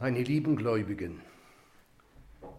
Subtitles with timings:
[0.00, 1.20] Meine lieben Gläubigen,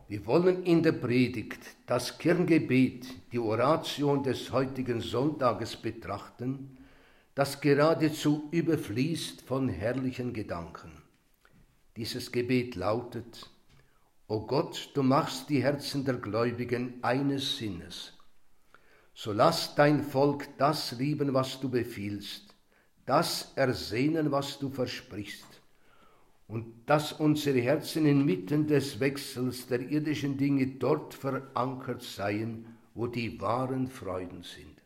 [0.10, 6.78] wir wollen in der Predigt das Kirchengebet, die Oration des heutigen Sonntages betrachten,
[7.36, 10.92] das geradezu überfließt von herrlichen Gedanken.
[11.96, 13.50] Dieses Gebet lautet,
[14.28, 18.18] O Gott, du machst die Herzen der Gläubigen eines Sinnes.
[19.14, 22.54] So lass dein Volk das lieben, was du befiehlst,
[23.06, 25.49] das ersehnen, was du versprichst
[26.50, 33.40] und dass unsere Herzen inmitten des Wechsels der irdischen Dinge dort verankert seien, wo die
[33.40, 34.82] wahren Freuden sind.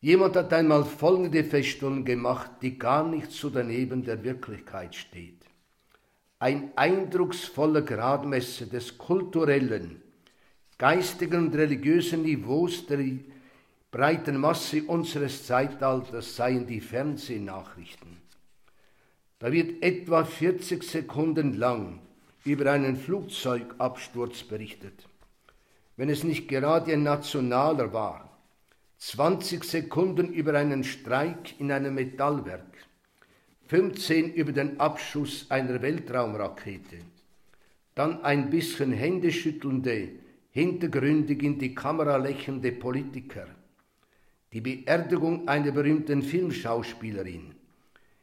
[0.00, 5.44] Jemand hat einmal folgende Feststellung gemacht, die gar nicht so daneben der Wirklichkeit steht.
[6.38, 10.00] Ein eindrucksvoller Gradmesser des kulturellen,
[10.78, 13.04] geistigen und religiösen Niveaus der
[13.90, 18.29] breiten Masse unseres Zeitalters seien die Fernsehnachrichten.
[19.40, 21.98] Da wird etwa 40 Sekunden lang
[22.44, 25.08] über einen Flugzeugabsturz berichtet.
[25.96, 28.38] Wenn es nicht gerade ein nationaler war,
[28.98, 32.86] 20 Sekunden über einen Streik in einem Metallwerk,
[33.68, 36.98] 15 über den Abschuss einer Weltraumrakete,
[37.94, 40.10] dann ein bisschen händeschüttelnde,
[40.50, 43.46] hintergründig in die Kamera lächelnde Politiker,
[44.52, 47.54] die Beerdigung einer berühmten Filmschauspielerin,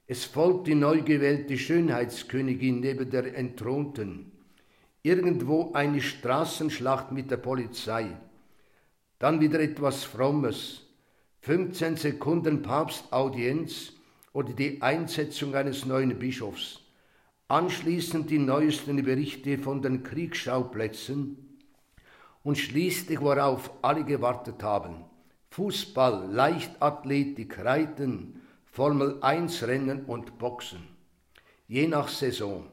[0.09, 4.31] es folgt die neu gewählte Schönheitskönigin neben der Entthronten.
[5.03, 8.15] Irgendwo eine Straßenschlacht mit der Polizei.
[9.19, 10.83] Dann wieder etwas Frommes.
[11.41, 13.93] 15 Sekunden Papstaudienz
[14.31, 16.79] oder die Einsetzung eines neuen Bischofs.
[17.49, 21.59] Anschließend die neuesten Berichte von den Kriegsschauplätzen.
[22.43, 25.03] Und schließlich, worauf alle gewartet haben.
[25.49, 28.36] Fußball, Leichtathletik, Reiten,
[28.77, 30.87] Formel 1 Rennen und Boxen.
[31.67, 32.67] Je nach Saison.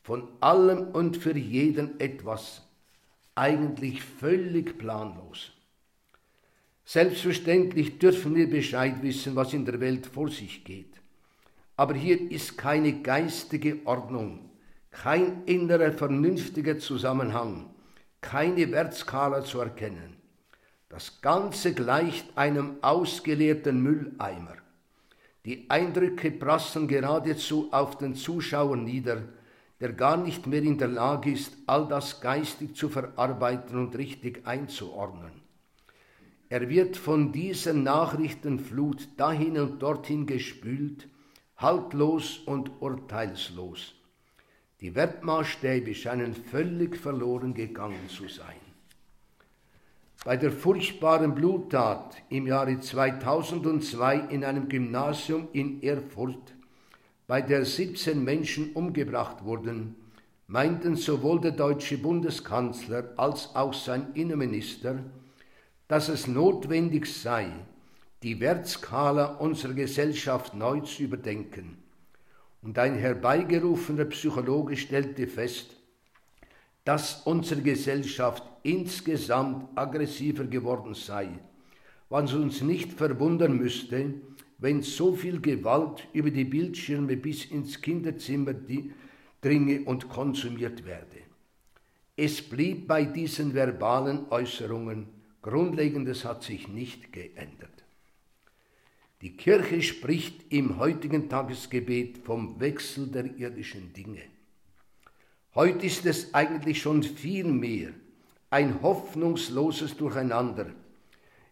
[0.00, 2.62] Von allem und für jeden etwas.
[3.34, 5.50] Eigentlich völlig planlos.
[6.84, 11.00] Selbstverständlich dürfen wir Bescheid wissen, was in der Welt vor sich geht.
[11.74, 14.50] Aber hier ist keine geistige Ordnung,
[14.92, 17.74] kein innerer vernünftiger Zusammenhang,
[18.20, 20.14] keine Wertskala zu erkennen.
[20.88, 24.60] Das Ganze gleicht einem ausgeleerten Mülleimer.
[25.44, 29.22] Die Eindrücke prassen geradezu auf den Zuschauer nieder,
[29.80, 34.46] der gar nicht mehr in der Lage ist, all das geistig zu verarbeiten und richtig
[34.46, 35.32] einzuordnen.
[36.50, 41.08] Er wird von dieser Nachrichtenflut dahin und dorthin gespült,
[41.56, 43.94] haltlos und urteilslos.
[44.80, 48.69] Die Wertmaßstäbe scheinen völlig verloren gegangen zu sein.
[50.22, 56.54] Bei der furchtbaren Bluttat im Jahre 2002 in einem Gymnasium in Erfurt,
[57.26, 59.96] bei der 17 Menschen umgebracht wurden,
[60.46, 64.98] meinten sowohl der deutsche Bundeskanzler als auch sein Innenminister,
[65.88, 67.52] dass es notwendig sei,
[68.22, 71.78] die Wertskala unserer Gesellschaft neu zu überdenken.
[72.60, 75.76] Und ein herbeigerufener Psychologe stellte fest,
[76.90, 81.28] dass unsere Gesellschaft insgesamt aggressiver geworden sei,
[82.08, 84.14] was uns nicht verwundern müsste,
[84.58, 88.54] wenn so viel Gewalt über die Bildschirme bis ins Kinderzimmer
[89.40, 91.18] dringe und konsumiert werde.
[92.16, 95.06] Es blieb bei diesen verbalen Äußerungen,
[95.42, 97.84] Grundlegendes hat sich nicht geändert.
[99.22, 104.22] Die Kirche spricht im heutigen Tagesgebet vom Wechsel der irdischen Dinge.
[105.52, 107.90] Heute ist es eigentlich schon viel mehr
[108.50, 110.66] ein hoffnungsloses Durcheinander.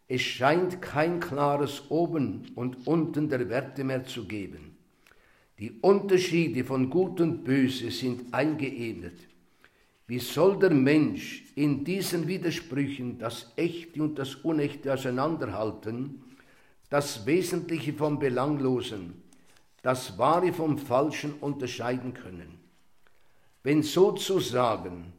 [0.07, 4.77] Es scheint kein klares Oben und Unten der Werte mehr zu geben.
[5.59, 9.19] Die Unterschiede von Gut und Böse sind eingeebnet.
[10.07, 16.23] Wie soll der Mensch in diesen Widersprüchen das Echte und das Unechte auseinanderhalten,
[16.89, 19.23] das Wesentliche vom Belanglosen,
[19.83, 22.68] das Wahre vom Falschen unterscheiden können?
[23.69, 25.13] Wenn sozusagen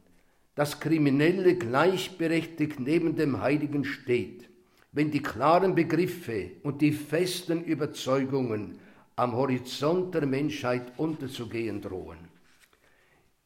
[0.56, 4.48] das Kriminelle gleichberechtigt neben dem Heiligen steht,
[4.90, 8.80] wenn die klaren Begriffe und die festen Überzeugungen
[9.14, 12.18] am Horizont der Menschheit unterzugehen drohen.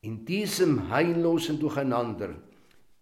[0.00, 2.30] In diesem heillosen Durcheinander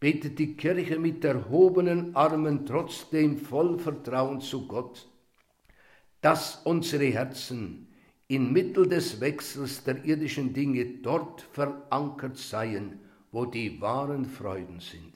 [0.01, 5.07] betet die Kirche mit erhobenen Armen trotzdem voll Vertrauen zu Gott,
[6.21, 7.92] dass unsere Herzen
[8.35, 12.99] inmittel des Wechsels der irdischen Dinge dort verankert seien,
[13.31, 15.13] wo die wahren Freuden sind.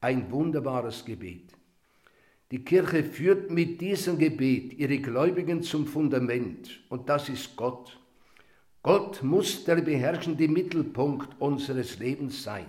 [0.00, 1.52] Ein wunderbares Gebet.
[2.50, 7.98] Die Kirche führt mit diesem Gebet ihre Gläubigen zum Fundament, und das ist Gott.
[8.82, 12.66] Gott muss der beherrschende Mittelpunkt unseres Lebens sein.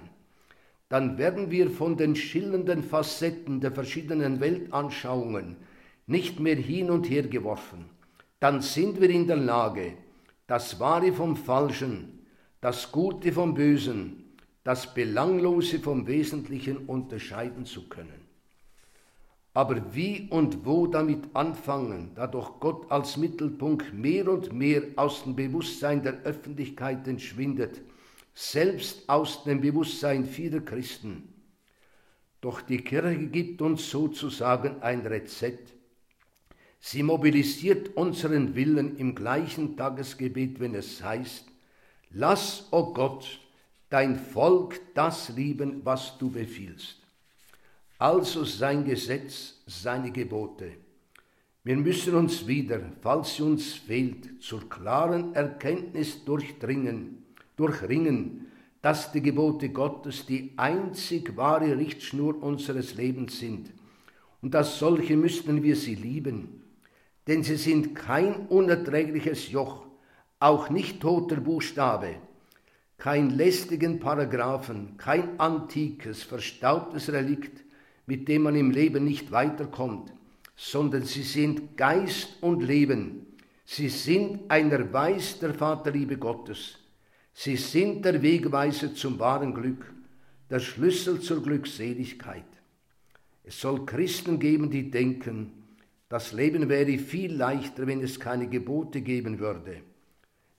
[0.90, 5.56] Dann werden wir von den schillernden Facetten der verschiedenen Weltanschauungen
[6.08, 7.86] nicht mehr hin und her geworfen.
[8.42, 9.94] Dann sind wir in der Lage,
[10.48, 12.26] das Wahre vom Falschen,
[12.60, 18.26] das Gute vom Bösen, das Belanglose vom Wesentlichen unterscheiden zu können.
[19.54, 25.24] Aber wie und wo damit anfangen, da doch Gott als Mittelpunkt mehr und mehr aus
[25.24, 27.82] dem Bewusstsein der Öffentlichkeit entschwindet,
[28.34, 31.32] selbst aus dem Bewusstsein vieler Christen.
[32.40, 35.76] Doch die Kirche gibt uns sozusagen ein Rezept.
[36.82, 41.46] Sie mobilisiert unseren Willen im gleichen Tagesgebet, wenn es heißt,
[42.14, 43.40] Lass, o oh Gott,
[43.90, 47.02] dein Volk das lieben, was du befiehlst
[48.02, 50.72] also sein Gesetz, seine Gebote.
[51.64, 57.24] Wir müssen uns wieder, falls sie uns fehlt, zur klaren Erkenntnis durchdringen,
[57.56, 58.48] durchringen,
[58.82, 63.70] dass die Gebote Gottes die einzig wahre Richtschnur unseres Lebens sind.
[64.42, 66.61] Und als solche müssten wir sie lieben,
[67.28, 69.86] denn sie sind kein unerträgliches Joch,
[70.40, 72.16] auch nicht toter Buchstabe,
[72.98, 77.64] kein lästigen Paragraphen, kein antikes, verstaubtes Relikt,
[78.06, 80.12] mit dem man im Leben nicht weiterkommt,
[80.56, 83.28] sondern sie sind Geist und Leben.
[83.66, 86.78] Sie sind ein Erweis der Vaterliebe Gottes.
[87.34, 89.92] Sie sind der Wegweiser zum wahren Glück,
[90.50, 92.44] der Schlüssel zur Glückseligkeit.
[93.44, 95.61] Es soll Christen geben, die denken,
[96.12, 99.78] das Leben wäre viel leichter, wenn es keine Gebote geben würde.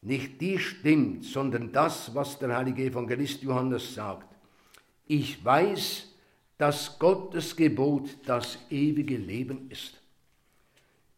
[0.01, 4.35] Nicht die stimmt, sondern das, was der heilige Evangelist Johannes sagt.
[5.07, 6.09] Ich weiß,
[6.57, 10.01] dass Gottes Gebot das ewige Leben ist.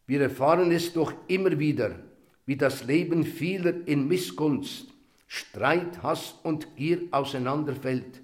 [0.09, 2.01] Wir erfahren es doch immer wieder,
[2.45, 4.89] wie das Leben vieler in Missgunst,
[5.29, 8.21] Streit, Hass und Gier auseinanderfällt,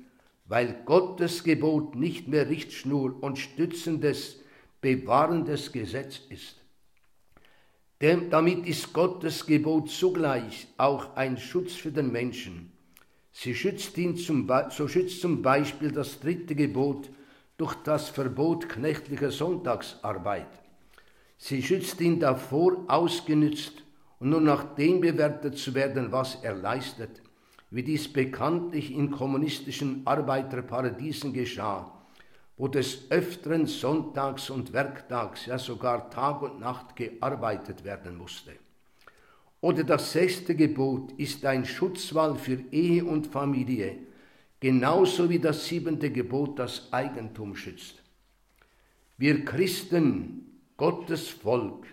[0.47, 4.40] weil Gottes Gebot nicht mehr Richtschnur und stützendes,
[4.81, 6.57] bewahrendes Gesetz ist.
[8.01, 12.73] Denn damit ist Gottes Gebot zugleich auch ein Schutz für den Menschen,
[13.33, 17.09] Sie schützt ihn zum, so schützt zum Beispiel das dritte Gebot
[17.57, 20.49] durch das Verbot knechtlicher Sonntagsarbeit.
[21.39, 23.83] Sie schützt ihn davor, ausgenützt
[24.19, 27.23] und nur nach dem bewertet zu werden, was er leistet,
[27.71, 32.00] wie dies bekanntlich in kommunistischen Arbeiterparadiesen geschah,
[32.61, 38.51] wo des Öfteren sonntags und werktags, ja sogar Tag und Nacht gearbeitet werden musste.
[39.63, 43.97] Oder das sechste Gebot ist ein Schutzwall für Ehe und Familie,
[44.61, 48.03] genauso wie das siebente Gebot das Eigentum schützt.
[49.17, 51.87] Wir Christen, Gottes Volk,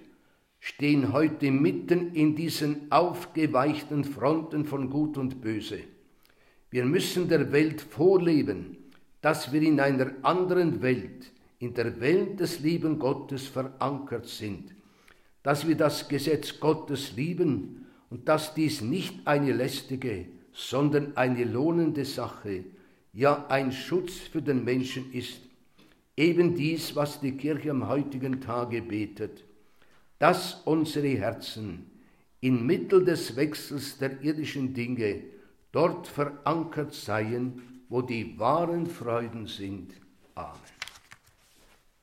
[0.60, 5.80] stehen heute mitten in diesen aufgeweichten Fronten von Gut und Böse.
[6.70, 8.77] Wir müssen der Welt vorleben,
[9.28, 14.78] dass wir in einer anderen Welt, in der Welt des lieben Gottes verankert sind
[15.48, 22.04] dass wir das Gesetz Gottes lieben und dass dies nicht eine lästige, sondern eine lohnende
[22.04, 22.66] Sache,
[23.14, 25.40] ja ein Schutz für den Menschen ist.
[26.18, 29.46] Eben dies, was die Kirche am heutigen Tage betet,
[30.20, 31.92] dass unsere Herzen
[32.42, 35.22] inmittel des Wechsels der irdischen Dinge
[35.72, 39.94] dort verankert seien, wo die wahren Freuden sind.
[40.36, 40.77] Amen.